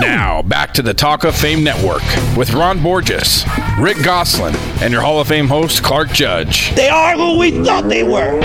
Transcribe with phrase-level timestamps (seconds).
[0.00, 2.02] Now, back to the Talk of Fame Network
[2.36, 3.44] with Ron Borges,
[3.78, 6.74] Rick Gosselin, and your Hall of Fame host, Clark Judge.
[6.74, 8.42] They are who we thought they were.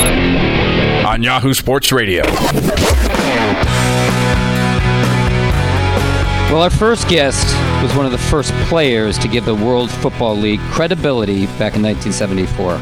[1.08, 2.24] On Yahoo Sports Radio.
[6.52, 7.44] Well, our first guest
[7.82, 11.82] was one of the first players to give the World Football League credibility back in
[11.82, 12.80] 1974.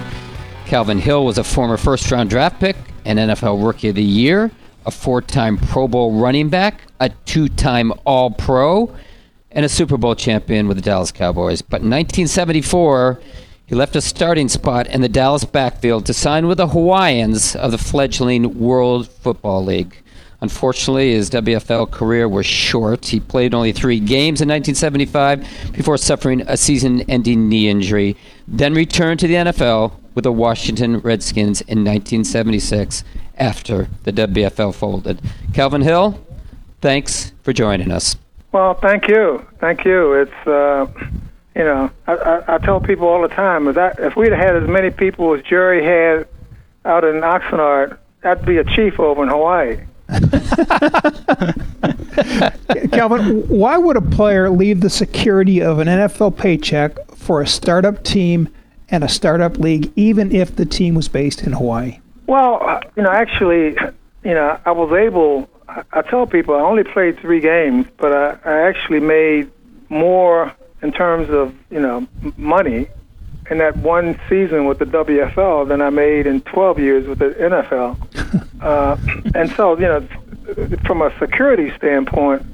[0.66, 2.76] Calvin Hill was a former first round draft pick,
[3.06, 4.52] an NFL Rookie of the Year,
[4.86, 8.96] a four time Pro Bowl running back, a two time All Pro,
[9.52, 11.62] and a Super Bowl champion with the Dallas Cowboys.
[11.62, 13.20] But in 1974,
[13.66, 17.72] he left a starting spot in the Dallas backfield to sign with the Hawaiians of
[17.72, 20.04] the fledgling World Football League.
[20.40, 23.08] Unfortunately, his WFL career was short.
[23.08, 28.16] He played only three games in 1975 before suffering a season ending knee injury,
[28.48, 33.04] then returned to the NFL with the Washington Redskins in 1976
[33.38, 35.20] after the WFL folded.
[35.54, 36.24] Calvin Hill,
[36.82, 38.16] thanks for joining us.
[38.52, 39.46] Well, thank you.
[39.60, 40.14] Thank you.
[40.14, 40.88] It's, uh,
[41.56, 44.56] you know, I, I, I tell people all the time, if, that, if we'd had
[44.56, 46.28] as many people as Jerry had
[46.86, 49.80] out in Oxnard, I'd be a chief over in Hawaii.
[52.92, 58.04] Calvin, why would a player leave the security of an NFL paycheck for a startup
[58.04, 58.50] team
[58.90, 62.00] and a startup league, even if the team was based in Hawaii?
[62.26, 63.78] Well, you know, actually,
[64.24, 65.50] you know, I was able.
[65.92, 69.52] I tell people I only played three games, but I, I actually made
[69.90, 72.08] more in terms of you know
[72.38, 72.88] money
[73.50, 77.30] in that one season with the WFL than I made in 12 years with the
[77.30, 77.98] NFL.
[78.62, 78.98] uh,
[79.36, 80.08] and so, you know,
[80.86, 82.46] from a security standpoint,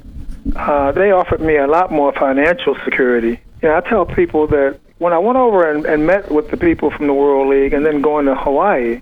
[0.56, 3.40] uh, they offered me a lot more financial security.
[3.62, 6.56] You know, I tell people that when I went over and, and met with the
[6.56, 9.00] people from the World League and then going to Hawaii,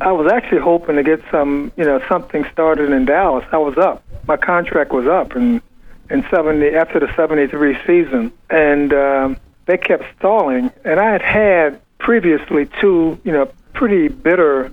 [0.00, 3.44] I was actually hoping to get some, you know, something started in Dallas.
[3.52, 4.02] I was up.
[4.26, 5.62] My contract was up in
[6.10, 11.80] in 70 after the 73 season and um they kept stalling, and I had had
[11.98, 14.72] previously two, you know, pretty bitter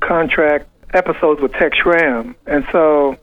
[0.00, 3.18] contract episodes with Tex Schramm, and so,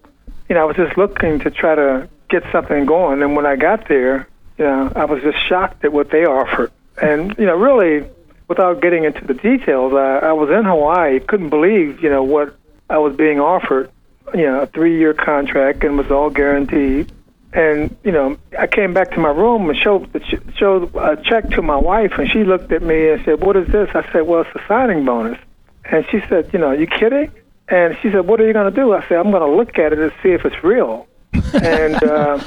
[0.47, 3.21] you know, I was just looking to try to get something going.
[3.21, 4.27] And when I got there,
[4.57, 6.71] you know, I was just shocked at what they offered,
[7.01, 8.07] and you know, really,
[8.47, 12.55] without getting into the details, I, I was in Hawaii, couldn't believe, you know, what
[12.89, 13.91] I was being offered.
[14.33, 17.11] You know, a three-year contract and was all guaranteed
[17.53, 20.09] and you know, I came back to my room and showed
[20.55, 23.67] showed a check to my wife, and she looked at me and said, "What is
[23.69, 25.39] this?" I said, "Well, it's a signing bonus."
[25.85, 27.31] And she said, "You know, you kidding?"
[27.69, 29.79] And she said, "What are you going to do?" I said, "I'm going to look
[29.79, 31.07] at it and see if it's real."
[31.53, 32.39] and uh,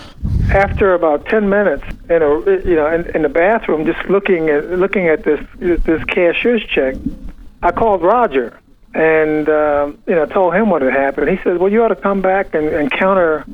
[0.50, 4.70] after about ten minutes, in a you know, in, in the bathroom, just looking at
[4.70, 6.96] looking at this this cashier's check,
[7.62, 8.58] I called Roger
[8.94, 11.28] and uh, you know told him what had happened.
[11.28, 13.44] He said, "Well, you ought to come back and, and counter."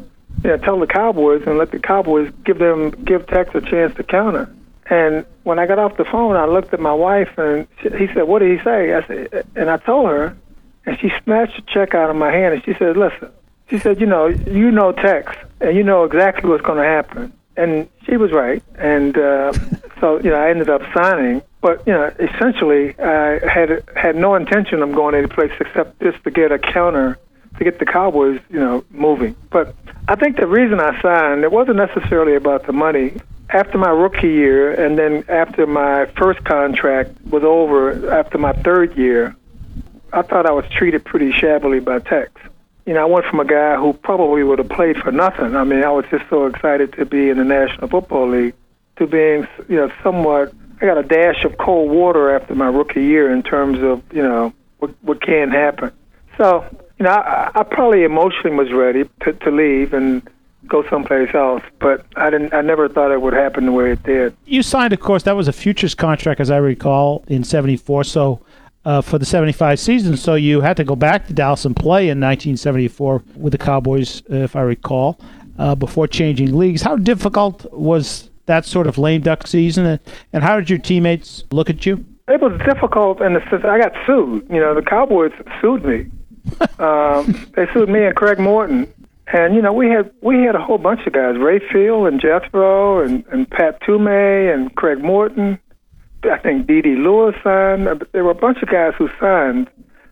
[0.44, 3.94] you know, tell the Cowboys and let the Cowboys give them give Tex a chance
[3.96, 4.52] to counter.
[4.88, 8.06] And when I got off the phone, I looked at my wife and she, he
[8.14, 10.36] said, "What did he say?" I said, and I told her,
[10.84, 13.30] and she snatched the check out of my hand and she said, "Listen,"
[13.68, 17.32] she said, "You know, you know Tex, and you know exactly what's going to happen."
[17.56, 19.52] And she was right, and uh,
[20.00, 21.42] so you know, I ended up signing.
[21.60, 26.22] But you know, essentially, I had had no intention of going any place except just
[26.24, 27.18] to get a counter
[27.58, 29.34] to get the Cowboys, you know, moving.
[29.50, 29.74] But
[30.08, 33.14] I think the reason I signed it wasn't necessarily about the money.
[33.48, 38.96] After my rookie year, and then after my first contract was over, after my third
[38.96, 39.36] year,
[40.12, 42.32] I thought I was treated pretty shabbily by Tex.
[42.86, 45.56] You know, I went from a guy who probably would have played for nothing.
[45.56, 48.54] I mean, I was just so excited to be in the National Football League
[48.96, 50.52] to being, you know, somewhat.
[50.80, 54.22] I got a dash of cold water after my rookie year in terms of, you
[54.22, 55.90] know, what what can happen.
[56.36, 56.64] So
[56.98, 60.22] you know, I, I probably emotionally was ready to, to leave and
[60.66, 62.52] go someplace else, but I didn't.
[62.54, 64.36] I never thought it would happen the way it did.
[64.46, 68.04] You signed, of course, that was a futures contract, as I recall, in '74.
[68.04, 68.40] So.
[68.86, 72.02] Uh, for the 75 season, so you had to go back to Dallas and play
[72.02, 75.18] in 1974 with the Cowboys, if I recall,
[75.58, 76.82] uh, before changing leagues.
[76.82, 80.00] How difficult was that sort of lame duck season, and,
[80.32, 82.04] and how did your teammates look at you?
[82.28, 84.46] It was difficult in the sense I got sued.
[84.48, 86.06] You know, the Cowboys sued me
[86.78, 88.92] um, they sued me and Craig Morton,
[89.32, 92.20] and you know we had we had a whole bunch of guys: Ray Field and
[92.20, 95.58] Jethro and and Pat Toomay and Craig Morton.
[96.30, 96.96] I think D.D.
[96.96, 98.04] Lewis signed.
[98.12, 99.68] There were a bunch of guys who signed,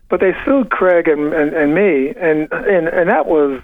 [0.09, 3.61] but they sued Craig and and, and me, and and and that was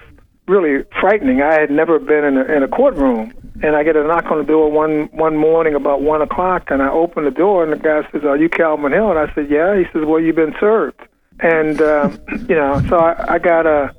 [0.48, 1.42] really frightening.
[1.42, 3.33] I had never been in a, in a courtroom,
[3.63, 6.81] and I get a knock on the door one one morning about one o'clock, and
[6.81, 9.50] I open the door, and the guy says, "Are you Calvin Hill?" And I said,
[9.50, 11.01] "Yeah." He says, "Well, you've been served."
[11.42, 12.09] and uh,
[12.50, 13.94] you know, so I, I got a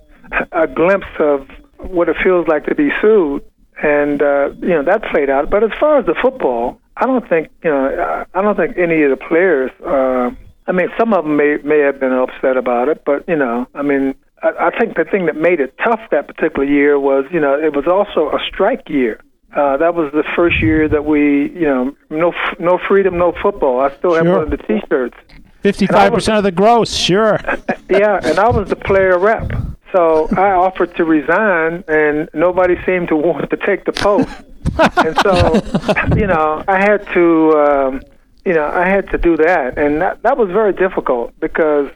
[0.53, 1.47] a glimpse of
[1.79, 3.45] what it feels like to be sued,
[3.83, 5.51] and uh, you know that played out.
[5.51, 9.03] But as far as the football, I don't think you know I don't think any
[9.03, 9.71] of the players.
[9.85, 10.31] Uh,
[10.67, 13.67] I mean, some of them may may have been upset about it, but you know,
[13.75, 17.25] I mean, I, I think the thing that made it tough that particular year was
[17.33, 19.21] you know it was also a strike year.
[19.55, 23.81] Uh, that was the first year that we, you know, no no freedom, no football.
[23.81, 24.39] I still have Sure.
[24.39, 25.17] one of the T-shirts.
[25.61, 27.39] Fifty-five percent of the gross, sure.
[27.91, 29.53] yeah, and I was the player rep.
[29.95, 34.29] So I offered to resign, and nobody seemed to want to take the post.
[34.97, 35.55] and so,
[36.17, 38.03] you know, I had to, um,
[38.45, 41.91] you know, I had to do that, and that that was very difficult because,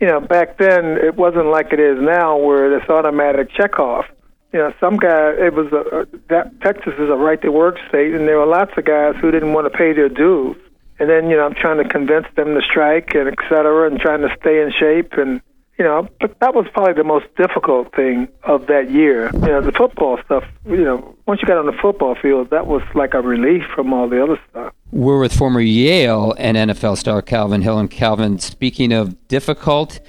[0.00, 4.04] you know, back then it wasn't like it is now, where it's automatic checkoff.
[4.52, 8.14] You know, some guy it was a, that Texas is a right to work state,
[8.14, 10.56] and there were lots of guys who didn't want to pay their dues.
[10.98, 13.98] And then, you know, I'm trying to convince them to strike and et cetera, and
[13.98, 15.40] trying to stay in shape and
[15.78, 19.30] you know, but that was probably the most difficult thing of that year.
[19.32, 22.66] You know, the football stuff, you know, once you got on the football field, that
[22.66, 24.72] was like a relief from all the other stuff.
[24.90, 27.78] We're with former Yale and NFL star Calvin Hill.
[27.78, 30.00] And Calvin, speaking of difficult,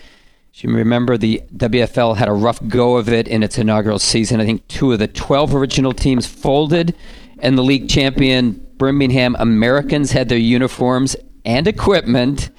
[0.56, 4.40] you remember the WFL had a rough go of it in its inaugural season.
[4.40, 6.96] I think two of the 12 original teams folded,
[7.40, 11.16] and the league champion Birmingham Americans had their uniforms
[11.46, 12.52] and equipment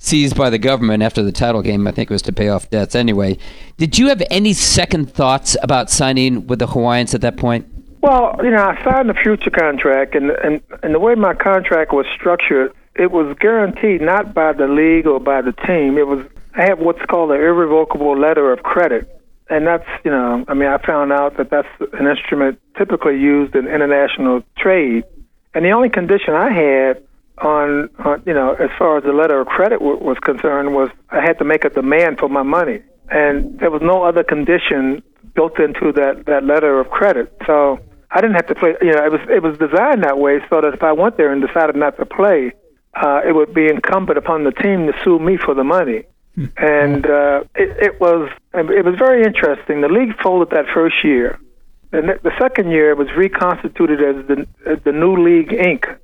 [0.00, 1.86] seized by the government after the title game.
[1.86, 3.38] I think it was to pay off debts anyway.
[3.76, 7.66] Did you have any second thoughts about signing with the Hawaiians at that point?
[8.00, 11.92] Well, you know, I signed a future contract, and and and the way my contract
[11.92, 15.98] was structured, it was guaranteed not by the league or by the team.
[15.98, 16.24] It was
[16.54, 19.20] I have what's called an irrevocable letter of credit,
[19.50, 23.54] and that's you know, I mean, I found out that that's an instrument typically used
[23.54, 25.04] in international trade,
[25.52, 27.02] and the only condition I had
[27.38, 30.90] on, on you know, as far as the letter of credit w- was concerned, was
[31.10, 32.80] I had to make a demand for my money,
[33.10, 35.02] and there was no other condition
[35.34, 37.34] built into that that letter of credit.
[37.46, 37.78] So
[38.10, 38.74] I didn't have to play.
[38.82, 41.32] You know, it was it was designed that way so that if I went there
[41.32, 42.52] and decided not to play,
[42.94, 46.04] uh, it would be incumbent upon the team to sue me for the money.
[46.56, 49.80] And uh, it, it was it was very interesting.
[49.80, 51.38] The league folded that first year.
[51.90, 55.98] The, ne- the second year it was reconstituted as the as the new league Inc.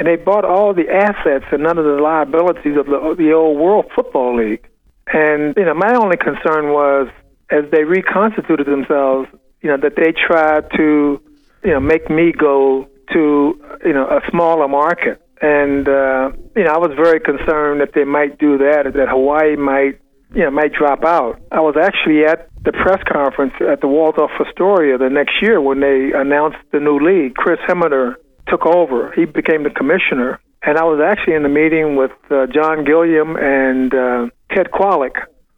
[0.00, 3.58] And they bought all the assets and none of the liabilities of the the old
[3.58, 4.66] World Football League.
[5.12, 7.08] And you know, my only concern was
[7.50, 9.28] as they reconstituted themselves,
[9.60, 11.20] you know, that they tried to,
[11.62, 15.20] you know, make me go to, you know, a smaller market.
[15.42, 19.56] And uh, you know, I was very concerned that they might do that, that Hawaii
[19.56, 20.00] might,
[20.34, 21.42] you know, might drop out.
[21.52, 25.80] I was actually at the press conference at the Waldorf Astoria the next year when
[25.80, 27.34] they announced the new league.
[27.34, 28.16] Chris Hemmeter
[28.48, 29.12] took over.
[29.12, 33.36] He became the commissioner, and I was actually in the meeting with uh, John Gilliam
[33.36, 35.16] and uh, Ted Kwalick,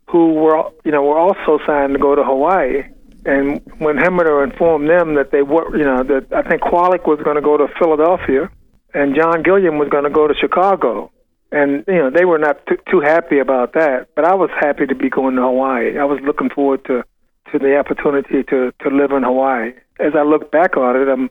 [0.09, 2.83] who were you know were also signed to go to Hawaii.
[3.25, 7.21] And when Hemmeter informed them that they were, you know, that I think Qualick was
[7.23, 8.51] going to go to Philadelphia,
[8.95, 11.11] and John Gilliam was going to go to Chicago,
[11.53, 14.09] and you know they were not t- too happy about that.
[14.17, 15.99] But I was happy to be going to Hawaii.
[15.99, 17.05] I was looking forward to
[17.53, 19.73] to the opportunity to to live in Hawaii.
[20.01, 21.31] As I look back on it, I'm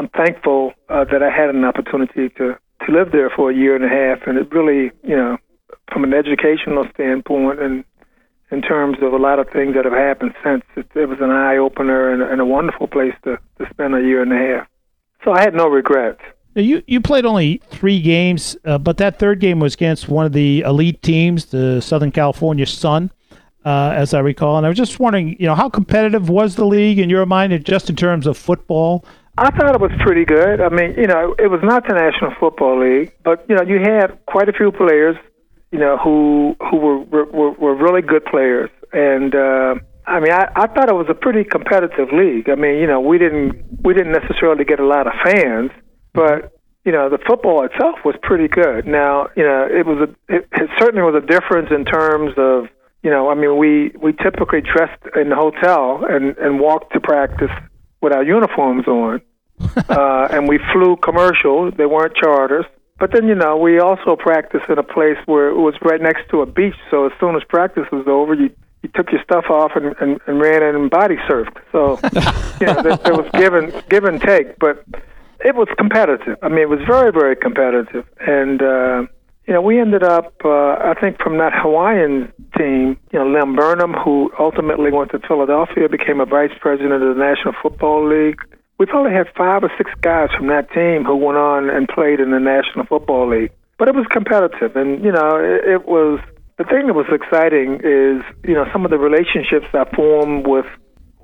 [0.00, 2.56] I'm thankful uh, that I had an opportunity to
[2.86, 5.36] to live there for a year and a half, and it really, you know,
[5.92, 7.84] from an educational standpoint and
[8.50, 11.30] in terms of a lot of things that have happened since, it, it was an
[11.30, 14.66] eye opener and, and a wonderful place to to spend a year and a half.
[15.22, 16.22] So I had no regrets.
[16.56, 20.24] Now, You you played only three games, uh, but that third game was against one
[20.24, 23.10] of the elite teams, the Southern California Sun,
[23.66, 24.56] uh, as I recall.
[24.56, 27.66] And I was just wondering, you know, how competitive was the league in your mind,
[27.66, 29.04] just in terms of football?
[29.38, 30.60] I thought it was pretty good.
[30.60, 33.80] I mean, you know, it was not the National Football League, but you know, you
[33.80, 35.16] had quite a few players,
[35.70, 39.74] you know, who who were were, were really good players, and uh,
[40.06, 42.50] I mean, I, I thought it was a pretty competitive league.
[42.50, 45.70] I mean, you know, we didn't we didn't necessarily get a lot of fans,
[46.12, 46.52] but
[46.84, 48.86] you know, the football itself was pretty good.
[48.86, 52.66] Now, you know, it was a it, it certainly was a difference in terms of
[53.02, 57.00] you know, I mean, we we typically dressed in the hotel and and walked to
[57.00, 57.50] practice
[58.00, 59.20] with our uniforms on,
[59.88, 61.70] uh, and we flew commercial.
[61.70, 62.64] They weren't charters.
[62.98, 66.28] But then, you know, we also practiced in a place where it was right next
[66.30, 66.74] to a beach.
[66.90, 68.50] So as soon as practice was over, you
[68.82, 71.58] you took your stuff off and, and, and ran in and body surfed.
[71.70, 71.98] So,
[72.60, 74.84] you know, there, there was give and give and take, but
[75.44, 76.38] it was competitive.
[76.42, 79.06] I mean, it was very very competitive, and uh,
[79.50, 83.56] you know, we ended up, uh, I think, from that Hawaiian team, you know, Lem
[83.56, 88.40] Burnham, who ultimately went to Philadelphia, became a vice president of the National Football League.
[88.78, 92.20] We probably had five or six guys from that team who went on and played
[92.20, 93.50] in the National Football League.
[93.76, 96.20] But it was competitive, and you know, it, it was
[96.56, 100.66] the thing that was exciting is you know some of the relationships I formed with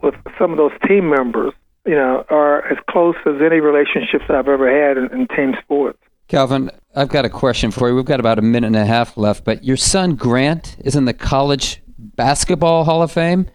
[0.02, 1.52] with some of those team members.
[1.86, 6.00] you know, are as close as any relationships I've ever had in, in team sports.
[6.28, 7.94] Calvin, I've got a question for you.
[7.94, 11.04] We've got about a minute and a half left, but your son Grant is in
[11.04, 13.50] the College Basketball Hall of Fame.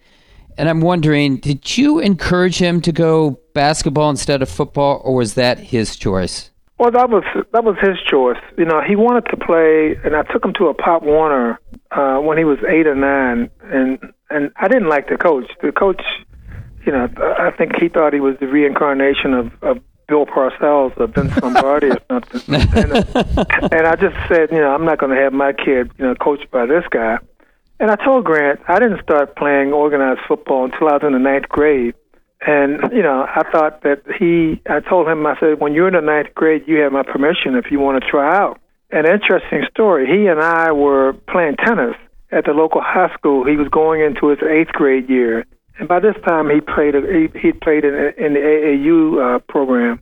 [0.56, 5.34] And I'm wondering, did you encourage him to go basketball instead of football, or was
[5.34, 6.50] that his choice?
[6.78, 8.38] Well, that was that was his choice.
[8.56, 11.58] You know, he wanted to play, and I took him to a Pop Warner
[11.90, 13.98] uh, when he was eight or nine, and
[14.30, 15.50] and I didn't like the coach.
[15.62, 16.02] The coach,
[16.86, 17.08] you know,
[17.38, 19.78] I think he thought he was the reincarnation of, of
[20.12, 22.54] Bill Parcells or Vince Lombardi or something.
[22.54, 25.90] And, uh, and I just said, you know, I'm not going to have my kid,
[25.96, 27.16] you know, coached by this guy.
[27.80, 31.18] And I told Grant I didn't start playing organized football until I was in the
[31.18, 31.94] ninth grade.
[32.46, 35.94] And, you know, I thought that he, I told him, I said, when you're in
[35.94, 38.60] the ninth grade, you have my permission if you want to try out.
[38.90, 40.06] An interesting story.
[40.06, 41.96] He and I were playing tennis
[42.30, 43.46] at the local high school.
[43.46, 45.46] He was going into his eighth grade year.
[45.82, 49.98] And by this time, he played, he, he played in, in the AAU uh, program.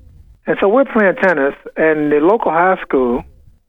[0.47, 3.25] And so we're playing tennis, and the local high school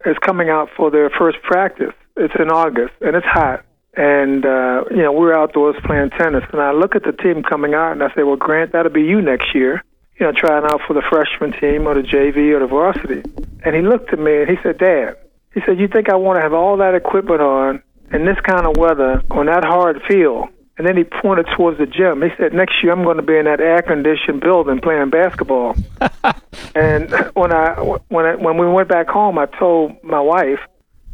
[0.06, 1.94] is coming out for their first practice.
[2.18, 3.64] It's in August, and it's hot
[3.94, 6.44] and uh, you know we're outdoors playing tennis.
[6.52, 9.04] And I look at the team coming out, and I say, "Well, Grant, that'll be
[9.04, 9.82] you next year.
[10.20, 13.24] You know, trying out for the freshman team or the JV or the varsity."
[13.64, 15.16] And he looked at me and he said, "Dad,"
[15.54, 18.66] he said, "You think I want to have all that equipment on in this kind
[18.66, 20.50] of weather on that hard field?"
[20.82, 22.24] And then he pointed towards the gym.
[22.24, 25.76] He said, "Next year I'm going to be in that air-conditioned building playing basketball."
[26.74, 30.58] and when I when I, when we went back home, I told my wife,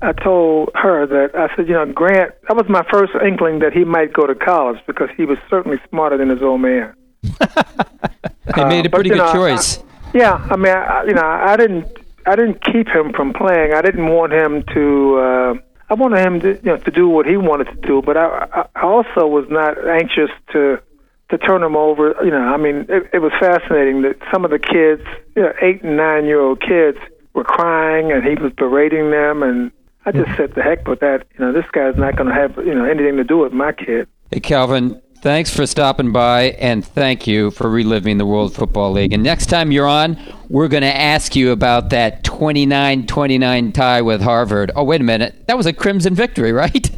[0.01, 3.73] I told her that I said, you know, Grant, that was my first inkling that
[3.73, 6.95] he might go to college because he was certainly smarter than his old man.
[7.23, 9.79] he made a Uh, but, pretty good know, choice.
[9.79, 9.83] I,
[10.13, 11.87] yeah, I mean, I, you know, I didn't,
[12.25, 13.73] I didn't keep him from playing.
[13.73, 15.17] I didn't want him to.
[15.17, 15.53] Uh,
[15.89, 18.67] I wanted him to, you know, to do what he wanted to do, but I,
[18.75, 20.81] I also was not anxious to
[21.29, 22.15] to turn him over.
[22.23, 25.03] You know, I mean, it, it was fascinating that some of the kids,
[25.35, 26.97] you know, eight and nine year old kids,
[27.33, 29.71] were crying, and he was berating them, and
[30.05, 30.35] I just hmm.
[30.35, 32.85] said, "The heck with that." You know, this guy's not going to have you know
[32.85, 34.07] anything to do with my kid.
[34.31, 39.11] Hey, Calvin, thanks for stopping by, and thank you for reliving the World Football League.
[39.11, 40.17] And next time you're on,
[40.47, 44.71] we're going to ask you about that 29-29 tie with Harvard.
[44.73, 45.45] Oh, wait a minute.
[45.47, 46.89] That was a Crimson victory, right?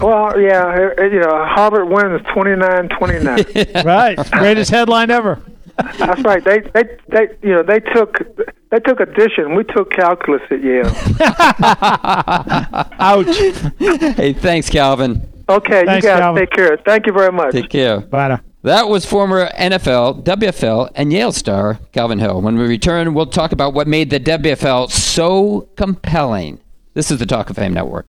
[0.00, 3.74] Well, yeah, uh, you know, Harvard wins 29-29.
[3.84, 5.42] right, greatest headline ever.
[5.98, 6.42] That's right.
[6.42, 8.16] They, they, they, you know, they took
[8.70, 9.56] they took addition.
[9.56, 10.86] We took calculus at Yale.
[12.98, 13.36] Ouch.
[14.16, 15.33] hey, thanks, Calvin.
[15.48, 16.42] Okay, Thanks, you guys Calvin.
[16.42, 16.76] take care.
[16.84, 17.52] Thank you very much.
[17.52, 18.00] Take care.
[18.00, 18.40] Bye now.
[18.62, 22.40] That was former NFL, WFL, and Yale star Calvin Hill.
[22.40, 26.60] When we return, we'll talk about what made the WFL so compelling.
[26.94, 28.02] This is the Talk of Fame Network.